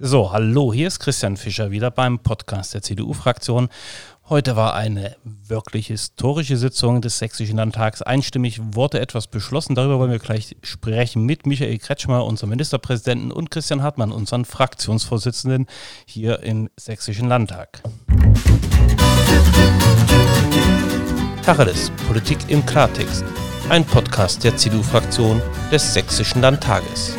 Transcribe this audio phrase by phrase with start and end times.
[0.00, 3.68] So, hallo, hier ist Christian Fischer wieder beim Podcast der CDU-Fraktion.
[4.28, 8.00] Heute war eine wirklich historische Sitzung des Sächsischen Landtags.
[8.02, 9.74] Einstimmig wurde etwas beschlossen.
[9.74, 15.66] Darüber wollen wir gleich sprechen mit Michael Kretschmer, unserem Ministerpräsidenten, und Christian Hartmann, unseren Fraktionsvorsitzenden
[16.06, 17.82] hier im Sächsischen Landtag.
[21.44, 23.24] Tacheles, Politik im Klartext.
[23.68, 25.42] Ein Podcast der CDU-Fraktion
[25.72, 27.16] des Sächsischen Landtages.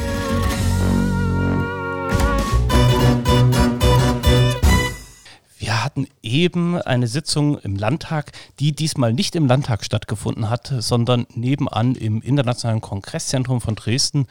[5.90, 11.96] Hatten eben eine Sitzung im Landtag, die diesmal nicht im Landtag stattgefunden hat, sondern nebenan
[11.96, 14.28] im Internationalen Kongresszentrum von Dresden.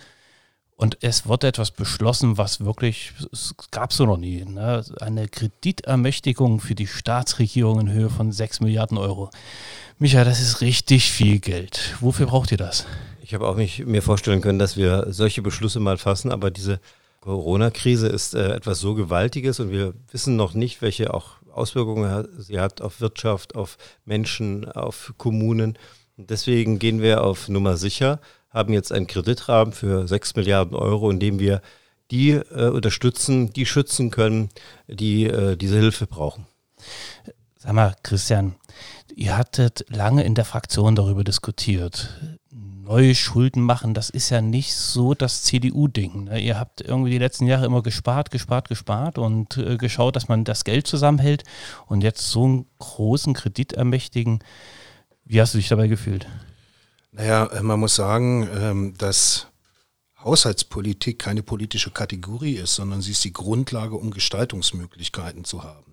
[0.76, 4.44] Und es wurde etwas beschlossen, was wirklich, es gab so noch nie.
[4.44, 4.84] Ne?
[5.00, 9.30] Eine Kreditermächtigung für die Staatsregierung in Höhe von 6 Milliarden Euro.
[9.98, 11.96] Micha, das ist richtig viel Geld.
[11.98, 12.86] Wofür braucht ihr das?
[13.20, 16.78] Ich habe auch nicht mir vorstellen können, dass wir solche Beschlüsse mal fassen, aber diese
[17.20, 22.60] Corona-Krise ist äh, etwas so Gewaltiges und wir wissen noch nicht, welche auch Auswirkungen sie
[22.60, 25.78] hat auf Wirtschaft, auf Menschen, auf Kommunen.
[26.16, 31.10] Und deswegen gehen wir auf Nummer sicher, haben jetzt einen Kreditrahmen für 6 Milliarden Euro,
[31.10, 31.62] in dem wir
[32.10, 34.48] die äh, unterstützen, die schützen können,
[34.86, 36.46] die äh, diese Hilfe brauchen.
[37.58, 38.54] Sag mal, Christian,
[39.14, 42.37] ihr hattet lange in der Fraktion darüber diskutiert
[42.88, 46.24] neue Schulden machen, das ist ja nicht so das CDU-Ding.
[46.24, 46.40] Ne?
[46.40, 50.44] Ihr habt irgendwie die letzten Jahre immer gespart, gespart, gespart und äh, geschaut, dass man
[50.44, 51.44] das Geld zusammenhält
[51.86, 54.38] und jetzt so einen großen Kredit ermächtigen.
[55.26, 56.26] Wie hast du dich dabei gefühlt?
[57.12, 59.48] Naja, äh, man muss sagen, ähm, dass
[60.24, 65.87] Haushaltspolitik keine politische Kategorie ist, sondern sie ist die Grundlage, um Gestaltungsmöglichkeiten zu haben.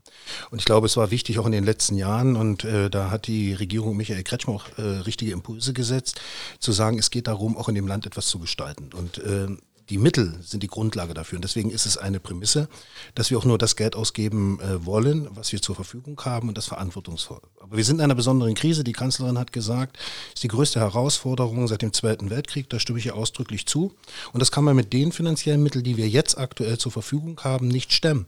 [0.51, 3.27] Und ich glaube, es war wichtig auch in den letzten Jahren und äh, da hat
[3.27, 6.21] die Regierung Michael Kretschmer auch äh, richtige Impulse gesetzt,
[6.59, 8.89] zu sagen, es geht darum, auch in dem Land etwas zu gestalten.
[8.93, 9.47] Und äh,
[9.89, 11.37] die Mittel sind die Grundlage dafür.
[11.37, 12.67] Und deswegen ist es eine Prämisse,
[13.13, 16.57] dass wir auch nur das Geld ausgeben äh, wollen, was wir zur Verfügung haben und
[16.57, 17.41] das verantwortungsvoll.
[17.59, 18.83] Aber wir sind in einer besonderen Krise.
[18.83, 19.97] Die Kanzlerin hat gesagt,
[20.33, 22.69] ist die größte Herausforderung seit dem Zweiten Weltkrieg.
[22.69, 23.93] Da stimme ich ihr ausdrücklich zu.
[24.33, 27.67] Und das kann man mit den finanziellen Mitteln, die wir jetzt aktuell zur Verfügung haben,
[27.67, 28.25] nicht stemmen.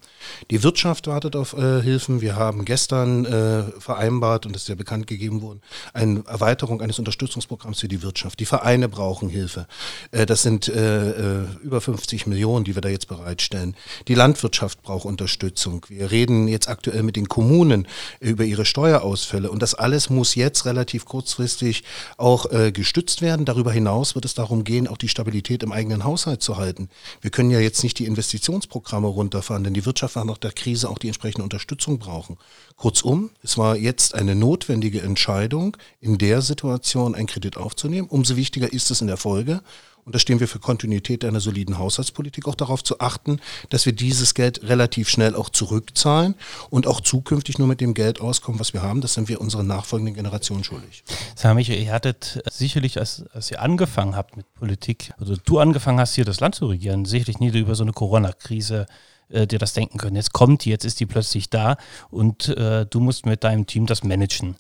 [0.51, 2.22] Die Wirtschaft wartet auf äh, Hilfen.
[2.22, 5.62] Wir haben gestern äh, vereinbart, und das ist ja bekannt gegeben worden,
[5.94, 8.40] eine Erweiterung eines Unterstützungsprogramms für die Wirtschaft.
[8.40, 9.67] Die Vereine brauchen Hilfe.
[10.12, 13.75] Äh, das sind äh, äh, über 50 Millionen, die wir da jetzt bereitstellen.
[14.08, 15.85] Die Landwirtschaft braucht Unterstützung.
[15.90, 17.88] Wir reden jetzt aktuell mit den Kommunen
[18.19, 21.84] über ihre Steuerausfälle und das alles muss jetzt relativ kurzfristig
[22.18, 23.46] auch äh, gestützt werden.
[23.46, 26.90] Darüber hinaus wird es darum gehen, auch die Stabilität im eigenen Haushalt zu halten.
[27.22, 30.90] Wir können ja jetzt nicht die Investitionsprogramme runterfahren, denn die Wirtschaft wird nach der Krise
[30.90, 32.38] auch die entsprechende Unterstützung brauchen.
[32.75, 38.08] Kurzum, es war jetzt eine notwendige Entscheidung, in der Situation einen Kredit aufzunehmen.
[38.08, 39.62] Umso wichtiger ist es in der Folge
[40.07, 43.91] und da stehen wir für Kontinuität einer soliden Haushaltspolitik auch darauf zu achten, dass wir
[43.91, 46.35] dieses Geld relativ schnell auch zurückzahlen
[46.69, 49.01] und auch zukünftig nur mit dem Geld auskommen, was wir haben.
[49.01, 51.03] Das sind wir unseren nachfolgenden Generationen schuldig.
[51.35, 56.00] Sag Michael, ihr hattet sicherlich, als, als ihr angefangen habt mit Politik, also du angefangen
[56.00, 58.85] hast, hier das Land zu regieren, sicherlich nie über so eine Corona-Krise
[59.28, 60.16] äh, dir das denken können.
[60.16, 61.75] Jetzt kommt die, jetzt ist die plötzlich da
[62.09, 64.56] und äh, du musst mit deinem Team das managen.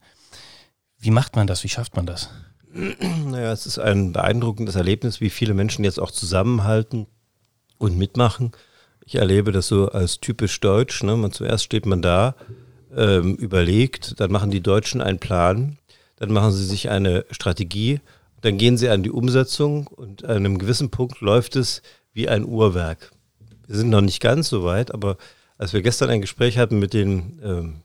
[0.99, 1.63] Wie macht man das?
[1.63, 2.31] Wie schafft man das?
[3.25, 7.07] Naja, es ist ein beeindruckendes Erlebnis, wie viele Menschen jetzt auch zusammenhalten
[7.77, 8.51] und mitmachen.
[9.05, 11.03] Ich erlebe das so als typisch deutsch.
[11.03, 11.15] Ne?
[11.15, 12.35] Man, zuerst steht man da,
[12.95, 15.77] ähm, überlegt, dann machen die Deutschen einen Plan,
[16.17, 17.99] dann machen sie sich eine Strategie,
[18.41, 21.81] dann gehen sie an die Umsetzung und an einem gewissen Punkt läuft es
[22.13, 23.11] wie ein Uhrwerk.
[23.67, 25.17] Wir sind noch nicht ganz so weit, aber
[25.57, 27.81] als wir gestern ein Gespräch hatten mit den ähm,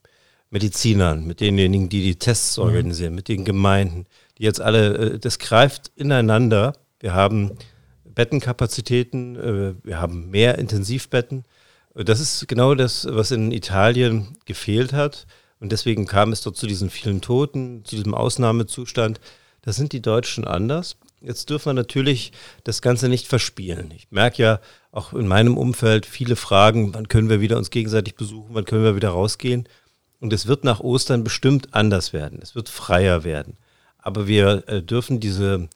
[0.51, 2.65] Medizinern, mit denjenigen, die die Tests mhm.
[2.65, 4.07] organisieren, mit den Gemeinden,
[4.43, 6.75] die jetzt alle, äh, das greift ineinander.
[6.99, 7.53] Wir haben
[8.05, 11.45] Bettenkapazitäten, äh, wir haben mehr Intensivbetten.
[11.95, 15.27] Das ist genau das, was in Italien gefehlt hat.
[15.61, 19.21] Und deswegen kam es dort zu diesen vielen Toten, zu diesem Ausnahmezustand.
[19.63, 20.97] Da sind die Deutschen anders.
[21.21, 22.33] Jetzt dürfen wir natürlich
[22.65, 23.93] das Ganze nicht verspielen.
[23.95, 24.61] Ich merke ja
[24.91, 28.83] auch in meinem Umfeld viele Fragen, wann können wir wieder uns gegenseitig besuchen, wann können
[28.83, 29.69] wir wieder rausgehen.
[30.19, 32.41] Und es wird nach Ostern bestimmt anders werden.
[32.43, 33.57] Es wird freier werden.
[34.03, 35.69] Aber wir äh, dürfen diese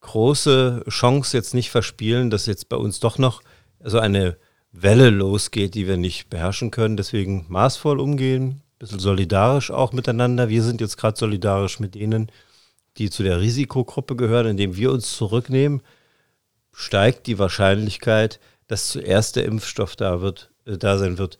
[0.00, 3.42] große Chance jetzt nicht verspielen, dass jetzt bei uns doch noch
[3.82, 4.36] so eine
[4.72, 6.96] Welle losgeht, die wir nicht beherrschen können.
[6.96, 10.48] Deswegen maßvoll umgehen, ein bisschen solidarisch auch miteinander.
[10.48, 12.30] Wir sind jetzt gerade solidarisch mit denen,
[12.98, 15.82] die zu der Risikogruppe gehören, indem wir uns zurücknehmen,
[16.72, 21.38] steigt die Wahrscheinlichkeit, dass zuerst der Impfstoff da wird, äh, da sein wird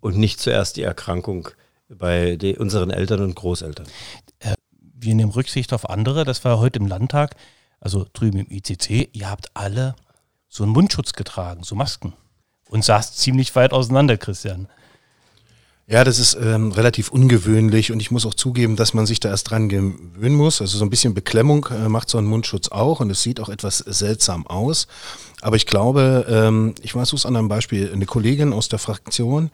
[0.00, 1.48] und nicht zuerst die Erkrankung
[1.88, 3.86] bei unseren Eltern und Großeltern.
[5.02, 6.24] Wir nehmen Rücksicht auf andere.
[6.24, 7.34] Das war heute im Landtag,
[7.80, 9.08] also drüben im ICC.
[9.12, 9.96] Ihr habt alle
[10.48, 12.12] so einen Mundschutz getragen, so Masken.
[12.68, 14.68] und saß ziemlich weit auseinander, Christian.
[15.86, 19.30] Ja, das ist ähm, relativ ungewöhnlich und ich muss auch zugeben, dass man sich da
[19.30, 20.60] erst dran gewöhnen muss.
[20.60, 23.48] Also so ein bisschen Beklemmung äh, macht so ein Mundschutz auch und es sieht auch
[23.48, 24.86] etwas seltsam aus.
[25.40, 29.50] Aber ich glaube, ähm, ich versuche es an einem Beispiel, eine Kollegin aus der Fraktion,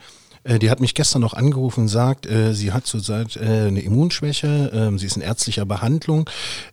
[0.47, 3.81] äh, die hat mich gestern noch angerufen und sagt, äh, sie hat zurzeit äh, eine
[3.81, 6.29] Immunschwäche, ähm, sie ist in ärztlicher Behandlung.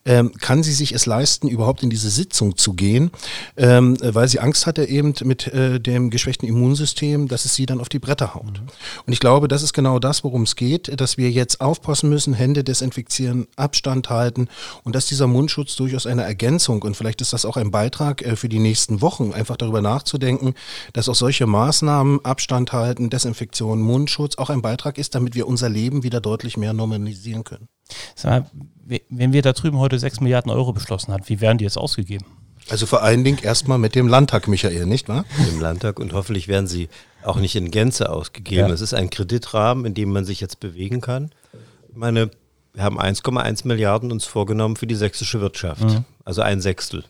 [0.05, 3.11] Ähm, kann sie sich es leisten, überhaupt in diese Sitzung zu gehen,
[3.57, 7.89] ähm, weil sie Angst hatte eben mit dem geschwächten Immunsystem, dass es sie dann auf
[7.89, 8.59] die Bretter haut.
[8.59, 8.67] Mhm.
[9.05, 12.33] Und ich glaube, das ist genau das, worum es geht, dass wir jetzt aufpassen müssen,
[12.33, 14.47] Hände desinfizieren, Abstand halten
[14.83, 18.49] und dass dieser Mundschutz durchaus eine Ergänzung und vielleicht ist das auch ein Beitrag für
[18.49, 20.53] die nächsten Wochen, einfach darüber nachzudenken,
[20.93, 25.47] dass auch solche Maßnahmen, Abstand halten, Desinfektion, Prävention, Mundschutz auch ein Beitrag ist, damit wir
[25.47, 27.67] unser Leben wieder deutlich mehr normalisieren können.
[28.15, 28.51] Sag
[28.85, 31.77] mal, wenn wir da drüben heute 6 Milliarden Euro beschlossen haben, wie werden die jetzt
[31.77, 32.25] ausgegeben?
[32.69, 35.25] Also vor allen Dingen erstmal mit dem Landtag, Michael, nicht wahr?
[35.49, 36.87] Im Landtag und hoffentlich werden sie
[37.23, 38.67] auch nicht in Gänze ausgegeben.
[38.67, 38.73] Ja.
[38.73, 41.31] Es ist ein Kreditrahmen, in dem man sich jetzt bewegen kann.
[41.89, 42.31] Ich meine,
[42.73, 45.83] wir haben 1,1 Milliarden uns vorgenommen für die sächsische Wirtschaft.
[45.83, 46.05] Mhm.
[46.23, 47.03] Also ein Sechstel.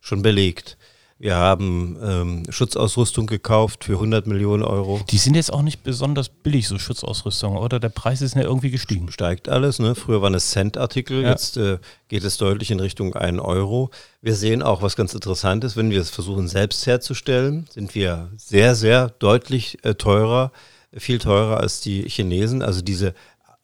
[0.00, 0.76] Schon belegt.
[1.22, 5.00] Wir haben ähm, Schutzausrüstung gekauft für 100 Millionen Euro.
[5.08, 7.78] Die sind jetzt auch nicht besonders billig, so Schutzausrüstung, oder?
[7.78, 9.08] Der Preis ist ja irgendwie gestiegen.
[9.12, 9.78] Steigt alles.
[9.78, 9.94] Ne?
[9.94, 11.30] Früher waren es Cent-Artikel, ja.
[11.30, 11.78] jetzt äh,
[12.08, 13.92] geht es deutlich in Richtung 1 Euro.
[14.20, 18.32] Wir sehen auch, was ganz interessant ist, wenn wir es versuchen selbst herzustellen, sind wir
[18.36, 20.50] sehr, sehr deutlich äh, teurer,
[20.92, 22.62] viel teurer als die Chinesen.
[22.62, 23.14] Also diese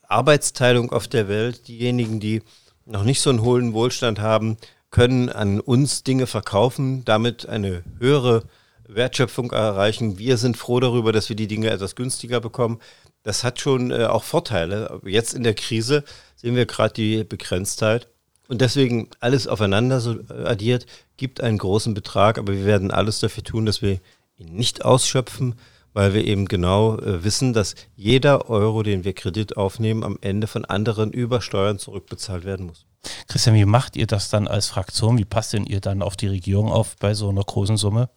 [0.07, 2.41] Arbeitsteilung auf der Welt, diejenigen, die
[2.87, 4.59] noch nicht so einen hohen Wohlstand haben,
[4.91, 8.45] können an uns Dinge verkaufen, damit eine höhere
[8.87, 10.19] Wertschöpfung erreichen.
[10.19, 12.81] Wir sind froh darüber, dass wir die Dinge etwas günstiger bekommen.
[13.23, 15.01] Das hat schon äh, auch Vorteile.
[15.05, 16.05] Jetzt in der Krise
[16.37, 18.09] sehen wir gerade die Begrenztheit.
[18.49, 20.87] Und deswegen alles aufeinander so addiert,
[21.19, 24.01] gibt einen großen Betrag, aber wir werden alles dafür tun, dass wir
[24.39, 25.57] ihn nicht ausschöpfen,
[25.93, 30.47] weil wir eben genau äh, wissen, dass jeder Euro, den wir Kredit aufnehmen, am Ende
[30.47, 32.87] von anderen über Steuern zurückbezahlt werden muss.
[33.29, 35.19] Christian, wie macht ihr das dann als Fraktion?
[35.19, 38.11] Wie passt denn ihr dann auf die Regierung auf bei so einer großen Summe?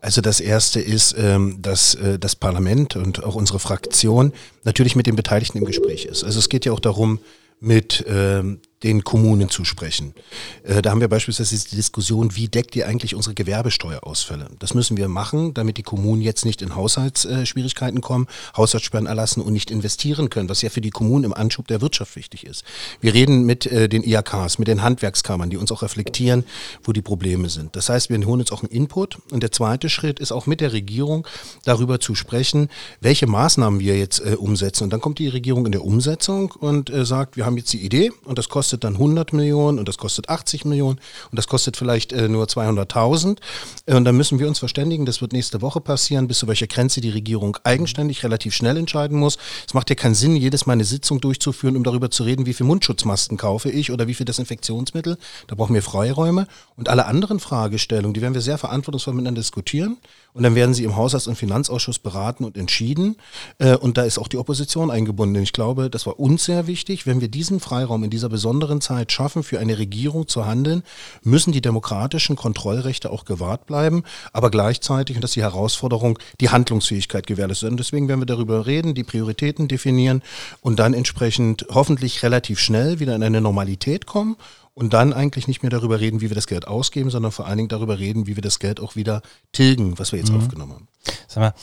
[0.00, 4.32] Also das Erste ist, ähm, dass äh, das Parlament und auch unsere Fraktion
[4.64, 6.24] natürlich mit den Beteiligten im Gespräch ist.
[6.24, 7.20] Also es geht ja auch darum,
[7.60, 10.14] mit ähm, den Kommunen zu sprechen.
[10.62, 14.48] Äh, da haben wir beispielsweise die Diskussion, wie deckt ihr eigentlich unsere Gewerbesteuerausfälle?
[14.58, 19.52] Das müssen wir machen, damit die Kommunen jetzt nicht in Haushaltsschwierigkeiten kommen, Haushaltssperren erlassen und
[19.52, 22.64] nicht investieren können, was ja für die Kommunen im Anschub der Wirtschaft wichtig ist.
[23.00, 26.44] Wir reden mit äh, den IAKs, mit den Handwerkskammern, die uns auch reflektieren,
[26.82, 27.76] wo die Probleme sind.
[27.76, 29.18] Das heißt, wir holen uns auch einen Input.
[29.30, 31.26] Und der zweite Schritt ist auch mit der Regierung
[31.64, 34.84] darüber zu sprechen, welche Maßnahmen wir jetzt äh, umsetzen.
[34.84, 38.10] Und dann kommt die Regierung in der Umsetzung und sagt, wir haben jetzt die Idee
[38.24, 41.00] und das kostet kostet dann 100 Millionen und das kostet 80 Millionen
[41.32, 43.38] und das kostet vielleicht äh, nur 200.000.
[43.86, 46.68] Äh, und dann müssen wir uns verständigen, das wird nächste Woche passieren, bis zu welcher
[46.68, 49.38] Grenze die Regierung eigenständig relativ schnell entscheiden muss.
[49.66, 52.54] Es macht ja keinen Sinn, jedes Mal eine Sitzung durchzuführen, um darüber zu reden, wie
[52.54, 55.18] viel Mundschutzmasken kaufe ich oder wie viel Desinfektionsmittel.
[55.48, 56.46] Da brauchen wir Freiräume.
[56.76, 59.96] Und alle anderen Fragestellungen, die werden wir sehr verantwortungsvoll miteinander diskutieren.
[60.32, 63.16] Und dann werden sie im Haushalts- und Finanzausschuss beraten und entschieden.
[63.58, 65.42] Äh, und da ist auch die Opposition eingebunden.
[65.42, 67.06] Ich glaube, das war uns sehr wichtig.
[67.06, 70.82] Wenn wir diesen Freiraum in dieser besonderen Zeit schaffen, für eine Regierung zu handeln,
[71.22, 74.04] müssen die demokratischen Kontrollrechte auch gewahrt bleiben.
[74.32, 77.70] Aber gleichzeitig, und das ist die Herausforderung, die Handlungsfähigkeit gewährleistet.
[77.70, 80.22] Und deswegen werden wir darüber reden, die Prioritäten definieren
[80.60, 84.36] und dann entsprechend hoffentlich relativ schnell wieder in eine Normalität kommen
[84.74, 87.58] und dann eigentlich nicht mehr darüber reden, wie wir das Geld ausgeben, sondern vor allen
[87.58, 89.22] Dingen darüber reden, wie wir das Geld auch wieder
[89.52, 90.38] tilgen, was wir jetzt mhm.
[90.38, 90.88] aufgenommen haben.
[91.28, 91.54] Sag mal,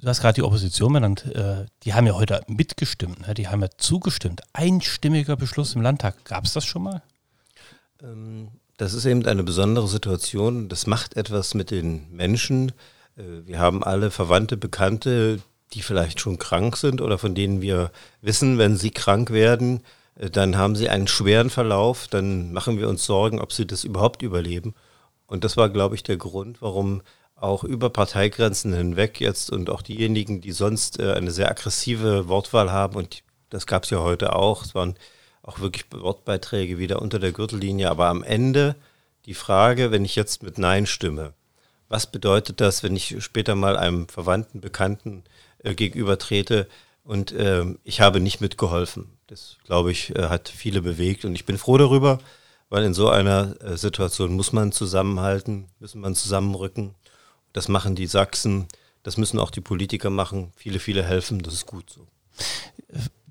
[0.00, 3.34] du hast gerade die Opposition benannt, äh, die haben ja heute mitgestimmt, ne?
[3.34, 4.42] die haben ja zugestimmt.
[4.52, 6.24] Einstimmiger Beschluss im Landtag.
[6.24, 7.02] Gab es das schon mal?
[8.02, 10.68] Ähm, das ist eben eine besondere Situation.
[10.68, 12.72] Das macht etwas mit den Menschen.
[13.16, 15.40] Äh, wir haben alle Verwandte, Bekannte,
[15.72, 19.80] die vielleicht schon krank sind oder von denen wir wissen, wenn sie krank werden, äh,
[20.30, 24.22] dann haben sie einen schweren Verlauf, dann machen wir uns Sorgen, ob sie das überhaupt
[24.22, 24.74] überleben.
[25.26, 27.02] Und das war, glaube ich, der Grund, warum
[27.34, 32.70] auch über Parteigrenzen hinweg jetzt und auch diejenigen, die sonst äh, eine sehr aggressive Wortwahl
[32.70, 34.94] haben, und das gab es ja heute auch, es waren
[35.42, 38.76] auch wirklich Wortbeiträge wieder unter der Gürtellinie, aber am Ende
[39.26, 41.34] die Frage, wenn ich jetzt mit Nein stimme,
[41.88, 45.24] was bedeutet das, wenn ich später mal einem Verwandten, Bekannten
[45.64, 46.68] äh, gegenübertrete
[47.04, 49.18] und äh, ich habe nicht mitgeholfen?
[49.26, 52.18] Das, glaube ich, äh, hat viele bewegt und ich bin froh darüber,
[52.68, 56.94] weil in so einer äh, Situation muss man zusammenhalten, müssen man zusammenrücken.
[57.52, 58.66] Das machen die Sachsen,
[59.02, 60.52] das müssen auch die Politiker machen.
[60.56, 62.06] Viele, viele helfen, das ist gut so.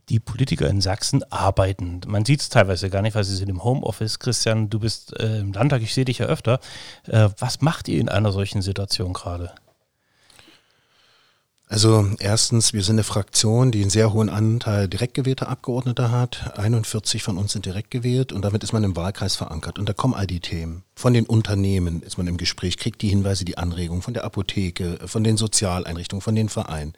[0.09, 2.01] Die Politiker in Sachsen arbeiten.
[2.05, 4.19] Man sieht es teilweise gar nicht, weil sie sind im Homeoffice.
[4.19, 6.59] Christian, du bist äh, im Landtag, ich sehe dich ja öfter.
[7.07, 9.55] Äh, was macht ihr in einer solchen Situation gerade?
[11.71, 16.59] Also erstens, wir sind eine Fraktion, die einen sehr hohen Anteil direkt gewählter Abgeordneter hat.
[16.59, 19.79] 41 von uns sind direkt gewählt und damit ist man im Wahlkreis verankert.
[19.79, 20.83] Und da kommen all die Themen.
[20.95, 24.99] Von den Unternehmen ist man im Gespräch, kriegt die Hinweise, die Anregungen von der Apotheke,
[25.05, 26.93] von den Sozialeinrichtungen, von den Vereinen.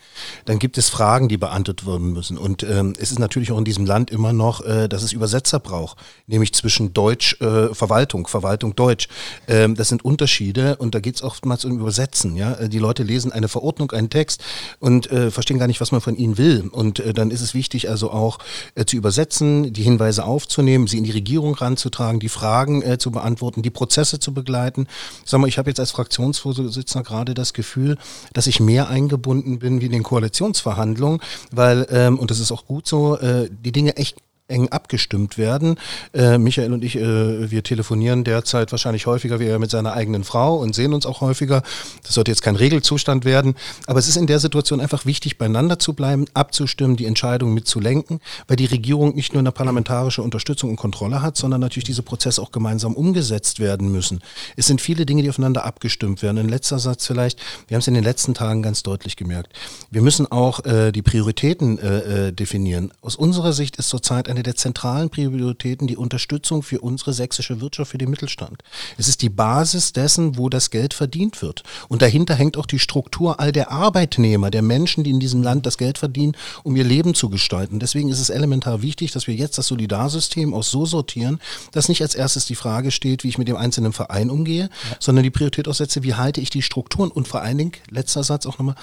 [0.46, 2.40] Dann gibt es Fragen, die beantwortet werden müssen.
[2.40, 5.60] Und ähm, es ist natürlich auch in diesem Land immer noch, äh, dass es Übersetzer
[5.60, 9.08] braucht, nämlich zwischen Deutsch, äh, Verwaltung, Verwaltung, Deutsch.
[9.48, 12.36] Ähm, das sind Unterschiede und da geht es oftmals um Übersetzen.
[12.36, 12.68] Ja?
[12.68, 14.44] Die Leute lesen eine Verordnung, einen Text
[14.80, 16.70] und äh, verstehen gar nicht, was man von ihnen will.
[16.72, 18.40] Und äh, dann ist es wichtig, also auch
[18.76, 23.12] äh, zu übersetzen, die Hinweise aufzunehmen, sie in die Regierung ranzutragen, die Fragen äh, zu
[23.12, 24.88] beantworten, die Prozesse zu begleiten.
[25.26, 27.98] Sag mal, ich habe jetzt als Fraktionsvorsitzender gerade das Gefühl,
[28.34, 31.20] dass ich mehr eingebunden bin wie in den Koalitionsverhandlungen,
[31.52, 34.18] weil, ähm, und das ist auch gut so, äh, die Dinge echt
[34.54, 35.78] eng abgestimmt werden.
[36.14, 40.24] Äh, Michael und ich, äh, wir telefonieren derzeit wahrscheinlich häufiger wie er mit seiner eigenen
[40.24, 41.64] Frau und sehen uns auch häufiger.
[42.04, 43.56] Das sollte jetzt kein Regelzustand werden,
[43.88, 48.20] aber es ist in der Situation einfach wichtig, beieinander zu bleiben, abzustimmen, die Entscheidungen mitzulenken,
[48.48, 52.42] weil die Regierung nicht nur eine parlamentarische Unterstützung und Kontrolle hat, sondern natürlich diese Prozesse
[52.42, 54.22] auch gemeinsam umgesetzt werden müssen.
[54.56, 56.38] Es sind viele Dinge, die aufeinander abgestimmt werden.
[56.38, 59.54] Ein letzter Satz vielleicht, wir haben es in den letzten Tagen ganz deutlich gemerkt.
[59.90, 62.92] Wir müssen auch äh, die Prioritäten äh, äh definieren.
[63.02, 67.92] Aus unserer Sicht ist zurzeit eine der zentralen Prioritäten die Unterstützung für unsere sächsische Wirtschaft,
[67.92, 68.64] für den Mittelstand.
[68.98, 71.64] Es ist die Basis dessen, wo das Geld verdient wird.
[71.88, 75.66] Und dahinter hängt auch die Struktur all der Arbeitnehmer, der Menschen, die in diesem Land
[75.66, 77.80] das Geld verdienen, um ihr Leben zu gestalten.
[77.80, 81.40] Deswegen ist es elementar wichtig, dass wir jetzt das Solidarsystem auch so sortieren,
[81.72, 84.98] dass nicht als erstes die Frage steht, wie ich mit dem einzelnen Verein umgehe, ja.
[85.00, 88.46] sondern die Priorität aussetze, wie halte ich die Strukturen und vor allen Dingen, letzter Satz
[88.46, 88.76] auch nochmal,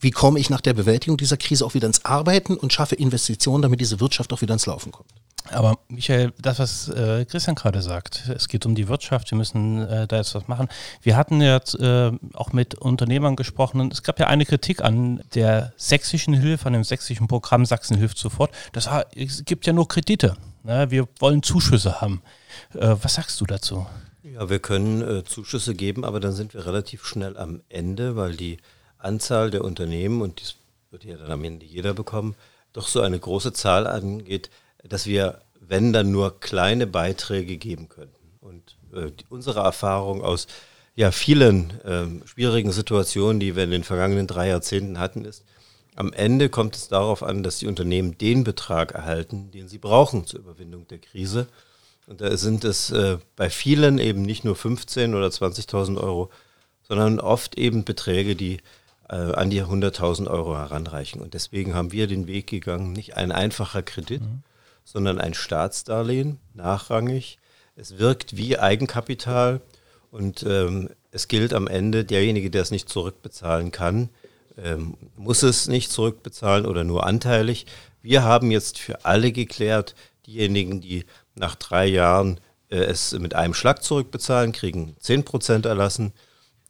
[0.00, 3.62] wie komme ich nach der Bewältigung dieser Krise auch wieder ins Arbeiten und schaffe Investitionen,
[3.62, 5.08] damit diese Wirtschaft auch wieder ins Laufen kommt.
[5.48, 9.80] Aber Michael, das, was äh, Christian gerade sagt, es geht um die Wirtschaft, wir müssen
[9.80, 10.68] äh, da jetzt was machen.
[11.02, 15.22] Wir hatten jetzt äh, auch mit Unternehmern gesprochen und es gab ja eine Kritik an
[15.34, 18.52] der sächsischen Hilfe, an dem sächsischen Programm Sachsen hilft sofort.
[18.72, 20.36] Das, es gibt ja nur Kredite.
[20.62, 20.90] Ne?
[20.90, 22.22] Wir wollen Zuschüsse haben.
[22.74, 23.86] Äh, was sagst du dazu?
[24.22, 28.36] Ja, wir können äh, Zuschüsse geben, aber dann sind wir relativ schnell am Ende, weil
[28.36, 28.58] die
[29.02, 30.56] Anzahl der Unternehmen, und das
[30.90, 32.34] wird ja dann am Ende jeder bekommen,
[32.72, 34.50] doch so eine große Zahl angeht,
[34.84, 38.14] dass wir, wenn dann nur kleine Beiträge geben könnten.
[38.40, 40.46] Und äh, die, unsere Erfahrung aus
[40.94, 45.44] ja, vielen äh, schwierigen Situationen, die wir in den vergangenen drei Jahrzehnten hatten, ist,
[45.96, 50.26] am Ende kommt es darauf an, dass die Unternehmen den Betrag erhalten, den sie brauchen
[50.26, 51.46] zur Überwindung der Krise.
[52.06, 56.30] Und da sind es äh, bei vielen eben nicht nur 15 oder 20.000 Euro,
[56.82, 58.58] sondern oft eben Beträge, die
[59.10, 61.20] äh, an die 100.000 Euro heranreichen.
[61.20, 64.42] Und deswegen haben wir den Weg gegangen, nicht ein einfacher Kredit, mhm
[64.84, 67.38] sondern ein Staatsdarlehen, nachrangig.
[67.76, 69.60] Es wirkt wie Eigenkapital
[70.10, 74.08] und ähm, es gilt am Ende, derjenige, der es nicht zurückbezahlen kann,
[74.58, 77.66] ähm, muss es nicht zurückbezahlen oder nur anteilig.
[78.02, 79.94] Wir haben jetzt für alle geklärt,
[80.26, 86.12] diejenigen, die nach drei Jahren äh, es mit einem Schlag zurückbezahlen, kriegen 10% erlassen.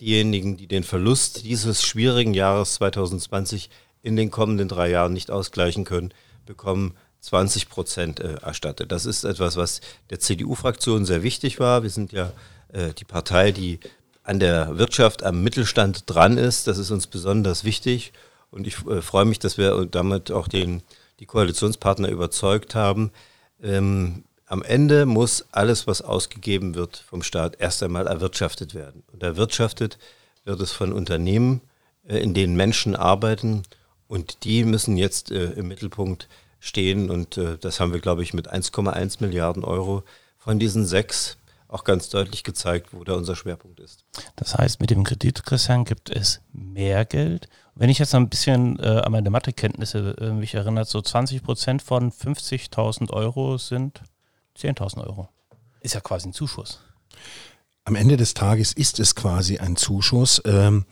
[0.01, 3.71] Diejenigen, die den Verlust dieses schwierigen Jahres 2020
[4.03, 6.13] in den kommenden drei Jahren nicht ausgleichen können,
[6.47, 8.93] bekommen 20 Prozent äh, erstattet.
[8.93, 11.83] Das ist etwas, was der CDU-Fraktion sehr wichtig war.
[11.83, 12.33] Wir sind ja
[12.73, 13.79] äh, die Partei, die
[14.23, 16.67] an der Wirtschaft, am Mittelstand dran ist.
[16.67, 18.13] Das ist uns besonders wichtig.
[18.51, 20.83] Und ich äh, freue mich, dass wir damit auch den,
[21.21, 23.13] die Koalitionspartner überzeugt haben.
[23.63, 29.05] Ähm, am Ende muss alles, was ausgegeben wird vom Staat, erst einmal erwirtschaftet werden.
[29.13, 29.97] Und erwirtschaftet
[30.45, 31.61] wird es von Unternehmen,
[32.09, 33.63] äh, in denen Menschen arbeiten.
[34.09, 36.29] Und die müssen jetzt äh, im Mittelpunkt
[36.59, 37.11] stehen.
[37.11, 40.03] Und äh, das haben wir, glaube ich, mit 1,1 Milliarden Euro
[40.37, 41.37] von diesen sechs
[41.69, 44.05] auch ganz deutlich gezeigt, wo da unser Schwerpunkt ist.
[44.35, 47.49] Das heißt, mit dem Kredit, Christian, gibt es mehr Geld.
[47.77, 51.83] Wenn ich jetzt ein bisschen äh, an meine Mathekenntnisse äh, mich erinnere, so 20 Prozent
[51.83, 54.01] von 50.000 Euro sind
[54.61, 55.29] 10.000 Euro.
[55.81, 56.81] Ist ja quasi ein Zuschuss.
[57.85, 60.43] Am Ende des Tages ist es quasi ein Zuschuss.
[60.45, 60.85] Ähm,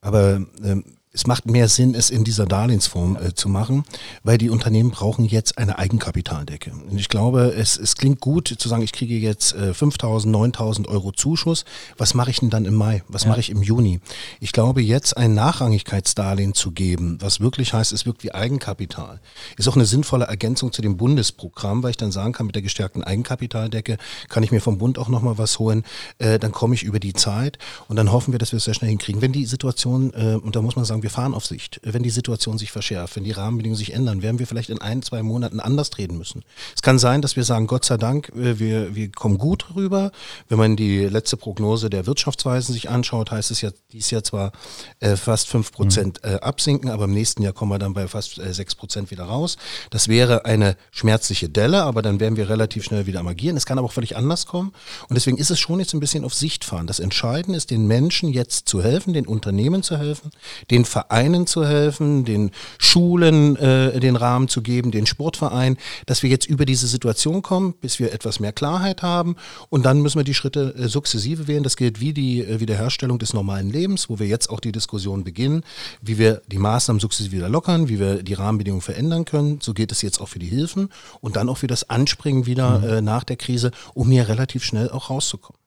[0.00, 3.84] aber ähm, es macht mehr Sinn, es in dieser Darlehensform äh, zu machen,
[4.22, 6.70] weil die Unternehmen brauchen jetzt eine Eigenkapitaldecke.
[6.70, 10.88] Und ich glaube, es, es klingt gut zu sagen, ich kriege jetzt äh, 5.000, 9.000
[10.88, 11.64] Euro Zuschuss.
[11.98, 13.02] Was mache ich denn dann im Mai?
[13.08, 13.30] Was ja.
[13.30, 14.00] mache ich im Juni?
[14.38, 19.20] Ich glaube, jetzt ein Nachrangigkeitsdarlehen zu geben, was wirklich heißt, es wirkt wie Eigenkapital,
[19.56, 22.62] ist auch eine sinnvolle Ergänzung zu dem Bundesprogramm, weil ich dann sagen kann, mit der
[22.62, 23.96] gestärkten Eigenkapitaldecke
[24.28, 25.82] kann ich mir vom Bund auch nochmal was holen.
[26.18, 28.74] Äh, dann komme ich über die Zeit und dann hoffen wir, dass wir es sehr
[28.74, 29.20] schnell hinkriegen.
[29.20, 31.80] Wenn die Situation, äh, und da muss man sagen, sagen, wir fahren auf Sicht.
[31.82, 35.02] Wenn die Situation sich verschärft, wenn die Rahmenbedingungen sich ändern, werden wir vielleicht in ein,
[35.02, 36.44] zwei Monaten anders reden müssen.
[36.74, 40.12] Es kann sein, dass wir sagen, Gott sei Dank, äh, wir, wir kommen gut rüber.
[40.48, 44.52] Wenn man die letzte Prognose der Wirtschaftsweisen sich anschaut, heißt es ja dies Jahr zwar
[45.00, 46.30] äh, fast fünf Prozent mhm.
[46.30, 49.24] äh, absinken, aber im nächsten Jahr kommen wir dann bei fast äh, sechs Prozent wieder
[49.24, 49.56] raus.
[49.90, 53.56] Das wäre eine schmerzliche Delle, aber dann werden wir relativ schnell wieder am Agieren.
[53.56, 54.72] Es kann aber auch völlig anders kommen.
[55.08, 56.86] Und deswegen ist es schon jetzt ein bisschen auf Sicht fahren.
[56.86, 60.30] Das Entscheidende ist, den Menschen jetzt zu helfen, den Unternehmen zu helfen,
[60.70, 66.30] den Vereinen zu helfen, den Schulen äh, den Rahmen zu geben, den Sportverein, dass wir
[66.30, 69.36] jetzt über diese Situation kommen, bis wir etwas mehr Klarheit haben.
[69.68, 71.62] Und dann müssen wir die Schritte äh, sukzessive wählen.
[71.62, 75.24] Das gilt wie die äh, Wiederherstellung des normalen Lebens, wo wir jetzt auch die Diskussion
[75.24, 75.62] beginnen,
[76.02, 79.60] wie wir die Maßnahmen sukzessive wieder lockern, wie wir die Rahmenbedingungen verändern können.
[79.62, 82.80] So geht es jetzt auch für die Hilfen und dann auch für das Anspringen wieder
[82.80, 82.88] mhm.
[82.88, 85.58] äh, nach der Krise, um hier relativ schnell auch rauszukommen.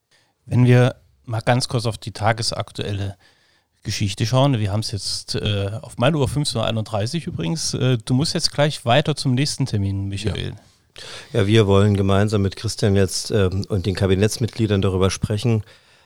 [0.46, 3.16] Wenn wir mal ganz kurz auf die tagesaktuelle
[3.84, 4.58] Geschichte schauen.
[4.60, 7.74] Wir haben es jetzt äh, auf meine Uhr 15.31 Uhr übrigens.
[7.74, 10.54] Äh, du musst jetzt gleich weiter zum nächsten Termin, Michael.
[11.34, 15.64] Ja, ja wir wollen gemeinsam mit Christian jetzt ähm, und den Kabinettsmitgliedern darüber sprechen,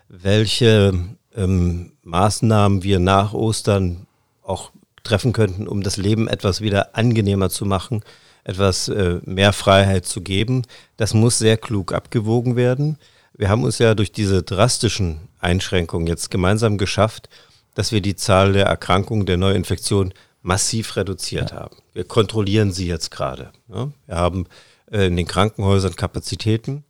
[0.09, 0.93] welche
[1.35, 4.07] ähm, Maßnahmen wir nach Ostern
[4.41, 4.71] auch
[5.03, 8.03] treffen könnten, um das Leben etwas wieder angenehmer zu machen,
[8.43, 10.63] etwas äh, mehr Freiheit zu geben.
[10.97, 12.97] Das muss sehr klug abgewogen werden.
[13.33, 17.29] Wir haben uns ja durch diese drastischen Einschränkungen jetzt gemeinsam geschafft,
[17.77, 21.57] dass wir die Zahl der Erkrankungen, der Neuinfektionen massiv reduziert ja.
[21.57, 21.77] haben.
[21.93, 23.51] Wir kontrollieren sie jetzt gerade.
[23.67, 23.91] Ja?
[24.07, 24.47] Wir haben
[24.91, 26.85] äh, in den Krankenhäusern Kapazitäten.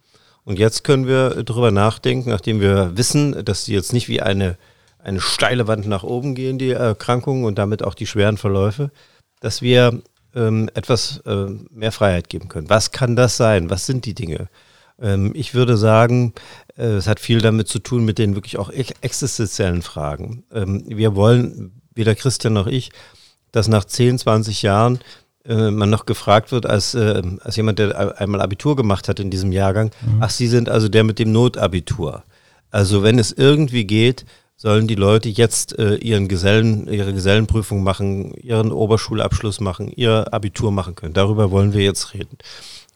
[0.46, 4.58] Und jetzt können wir darüber nachdenken, nachdem wir wissen, dass sie jetzt nicht wie eine,
[5.00, 8.90] eine steile Wand nach oben gehen, die Erkrankungen und damit auch die schweren Verläufe,
[9.42, 10.02] dass wir
[10.36, 12.70] ähm, etwas äh, mehr Freiheit geben können.
[12.70, 13.70] Was kann das sein?
[13.70, 14.48] Was sind die Dinge?
[15.00, 16.34] Ähm, ich würde sagen,
[16.78, 20.44] äh, es hat viel damit zu tun mit den wirklich auch existenziellen Fragen.
[20.52, 22.92] Ähm, wir wollen, weder Christian noch ich,
[23.52, 25.00] dass nach 10, 20 Jahren
[25.46, 29.30] äh, man noch gefragt wird, als, äh, als jemand, der einmal Abitur gemacht hat in
[29.30, 30.18] diesem Jahrgang, mhm.
[30.22, 32.24] ach, Sie sind also der mit dem Notabitur.
[32.70, 34.26] Also wenn es irgendwie geht,
[34.58, 40.72] sollen die Leute jetzt äh, ihren Gesellen, ihre Gesellenprüfung machen, ihren Oberschulabschluss machen, ihr Abitur
[40.72, 41.14] machen können.
[41.14, 42.38] Darüber wollen wir jetzt reden.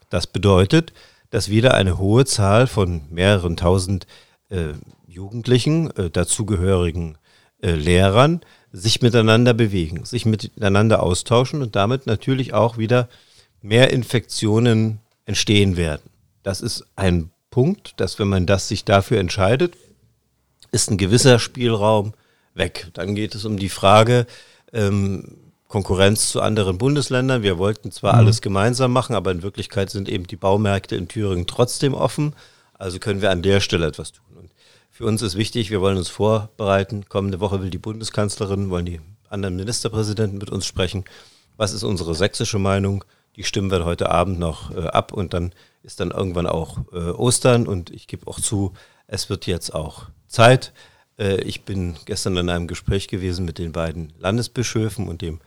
[0.10, 0.92] Das bedeutet,
[1.32, 4.06] dass wieder eine hohe Zahl von mehreren tausend
[4.50, 4.74] äh,
[5.08, 7.18] Jugendlichen, äh, dazugehörigen
[7.62, 8.42] äh, Lehrern,
[8.72, 13.10] sich miteinander bewegen, sich miteinander austauschen und damit natürlich auch wieder
[13.62, 16.10] mehr Infektionen entstehen werden.
[16.44, 19.76] Das ist ein Punkt, dass wenn man das sich dafür entscheidet,
[20.72, 22.14] ist ein gewisser Spielraum
[22.54, 22.88] weg.
[22.94, 24.26] Dann geht es um die Frage,
[24.74, 25.38] ähm,
[25.72, 27.44] Konkurrenz zu anderen Bundesländern.
[27.44, 28.20] Wir wollten zwar mhm.
[28.20, 32.34] alles gemeinsam machen, aber in Wirklichkeit sind eben die Baumärkte in Thüringen trotzdem offen.
[32.74, 34.26] Also können wir an der Stelle etwas tun.
[34.36, 34.52] Und
[34.90, 37.06] für uns ist wichtig, wir wollen uns vorbereiten.
[37.08, 41.06] Kommende Woche will die Bundeskanzlerin, wollen die anderen Ministerpräsidenten mit uns sprechen.
[41.56, 43.06] Was ist unsere sächsische Meinung?
[43.38, 45.54] Die stimmen wir heute Abend noch äh, ab und dann
[45.84, 48.74] ist dann irgendwann auch äh, Ostern und ich gebe auch zu,
[49.08, 50.74] es wird jetzt auch Zeit.
[51.18, 55.40] Äh, ich bin gestern in einem Gespräch gewesen mit den beiden Landesbischöfen und dem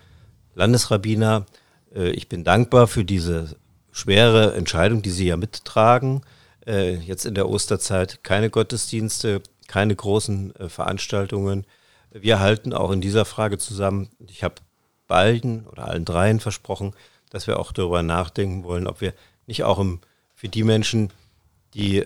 [0.54, 1.46] Landesrabbiner,
[1.94, 3.56] äh, ich bin dankbar für diese
[3.92, 6.22] schwere Entscheidung, die Sie ja mittragen.
[6.66, 11.66] Äh, jetzt in der Osterzeit keine Gottesdienste, keine großen äh, Veranstaltungen.
[12.10, 14.08] Wir halten auch in dieser Frage zusammen.
[14.28, 14.56] Ich habe
[15.06, 16.94] beiden oder allen dreien versprochen,
[17.30, 19.12] dass wir auch darüber nachdenken wollen, ob wir
[19.46, 20.00] nicht auch im,
[20.34, 21.10] für die Menschen,
[21.74, 22.04] die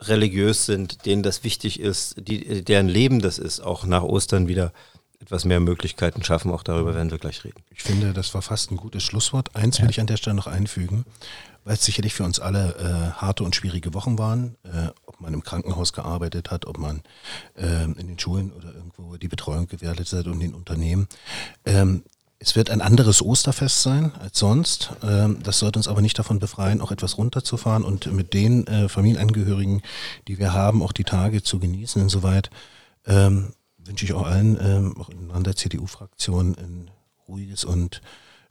[0.00, 4.72] religiös sind, denen das wichtig ist, die, deren Leben das ist, auch nach Ostern wieder
[5.20, 6.50] etwas mehr Möglichkeiten schaffen.
[6.50, 7.62] Auch darüber werden wir gleich reden.
[7.70, 9.54] Ich finde, das war fast ein gutes Schlusswort.
[9.54, 9.84] Eins ja.
[9.84, 11.04] will ich an der Stelle noch einfügen,
[11.64, 14.56] weil es sicherlich für uns alle äh, harte und schwierige Wochen waren.
[14.64, 17.02] Äh, ob man im Krankenhaus gearbeitet hat, ob man
[17.56, 21.06] äh, in den Schulen oder irgendwo die Betreuung gewährleistet hat und in den Unternehmen.
[21.66, 22.02] Ähm,
[22.42, 24.92] es wird ein anderes Osterfest sein als sonst.
[25.02, 28.88] Ähm, das sollte uns aber nicht davon befreien, auch etwas runterzufahren und mit den äh,
[28.88, 29.82] Familienangehörigen,
[30.26, 32.00] die wir haben, auch die Tage zu genießen.
[32.00, 32.48] Insoweit
[33.06, 33.52] ähm,
[33.90, 36.90] wünsche ich auch allen, ähm, auch in der CDU-Fraktion, ein
[37.26, 38.00] ruhiges und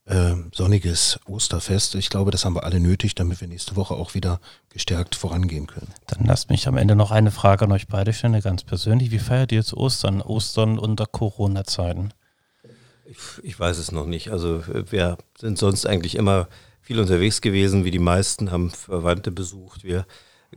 [0.05, 1.95] ähm, sonniges Osterfest.
[1.95, 5.67] Ich glaube, das haben wir alle nötig, damit wir nächste Woche auch wieder gestärkt vorangehen
[5.67, 5.93] können.
[6.07, 9.11] Dann lasst mich am Ende noch eine Frage an euch beide stellen, ganz persönlich.
[9.11, 10.21] Wie feiert ihr jetzt Ostern?
[10.21, 12.11] Ostern unter Corona-Zeiten?
[13.05, 14.31] Ich, ich, weiß es noch nicht.
[14.31, 16.49] Also wir sind sonst eigentlich immer
[16.81, 19.85] viel unterwegs gewesen, wie die meisten, haben Verwandte besucht.
[19.85, 20.05] Wir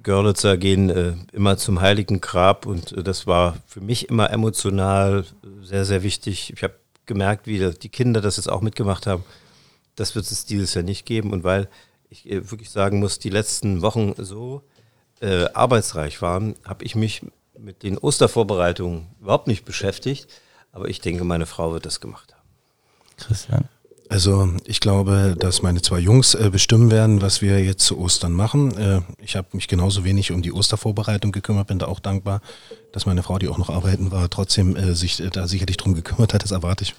[0.03, 5.25] Görlitzer gehen äh, immer zum Heiligen Grab und äh, das war für mich immer emotional
[5.63, 6.53] sehr, sehr wichtig.
[6.55, 6.75] Ich habe
[7.07, 9.25] gemerkt, wie die Kinder das jetzt auch mitgemacht haben.
[9.97, 11.69] Das wird es dieses Jahr nicht geben und weil
[12.09, 14.63] ich äh, wirklich sagen muss, die letzten Wochen so
[15.21, 17.23] äh, arbeitsreich waren, habe ich mich
[17.59, 20.29] mit den Ostervorbereitungen überhaupt nicht beschäftigt.
[20.73, 22.49] Aber ich denke, meine Frau wird das gemacht haben.
[23.19, 23.69] Christian?
[24.13, 28.35] Also ich glaube, dass meine zwei Jungs äh, bestimmen werden, was wir jetzt zu Ostern
[28.35, 28.77] machen.
[28.77, 32.43] Äh, ich habe mich genauso wenig um die Ostervorbereitung gekümmert, bin da auch dankbar,
[32.93, 35.95] dass meine Frau, die auch noch arbeiten war, trotzdem äh, sich äh, da sicherlich drum
[35.95, 36.95] gekümmert hat, das erwarte ich,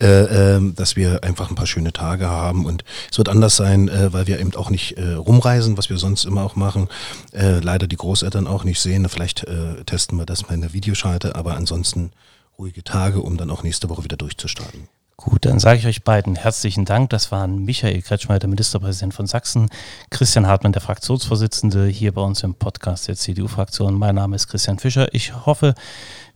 [0.00, 0.06] äh,
[0.54, 2.64] ähm, dass wir einfach ein paar schöne Tage haben.
[2.64, 6.24] Und es wird anders sein, äh, weil wir eben auch nicht rumreisen, was wir sonst
[6.24, 6.88] immer auch machen,
[7.32, 9.46] leider die Großeltern auch nicht sehen, vielleicht
[9.86, 12.12] testen wir das mal in der Videoschalte, aber ansonsten
[12.58, 14.88] ruhige Tage, um dann auch nächste Woche wieder durchzustarten.
[15.24, 17.10] Gut, dann sage ich euch beiden herzlichen Dank.
[17.10, 19.70] Das waren Michael Kretschmer, der Ministerpräsident von Sachsen,
[20.10, 23.94] Christian Hartmann, der Fraktionsvorsitzende hier bei uns im Podcast der CDU-Fraktion.
[23.94, 25.14] Mein Name ist Christian Fischer.
[25.14, 25.76] Ich hoffe,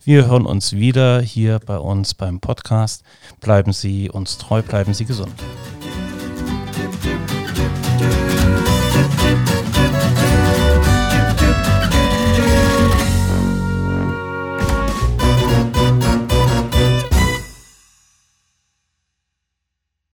[0.05, 3.03] wir hören uns wieder hier bei uns beim Podcast.
[3.41, 5.33] Bleiben Sie uns treu, bleiben Sie gesund.